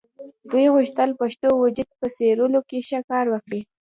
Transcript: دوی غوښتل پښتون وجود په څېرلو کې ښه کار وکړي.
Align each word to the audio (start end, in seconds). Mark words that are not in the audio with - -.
دوی 0.51 0.65
غوښتل 0.75 1.09
پښتون 1.19 1.53
وجود 1.57 1.89
په 1.99 2.07
څېرلو 2.15 2.59
کې 2.69 2.79
ښه 2.87 2.99
کار 3.09 3.25
وکړي. 3.29 3.61